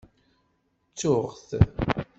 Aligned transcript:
Ttuɣ-t. 0.91 1.49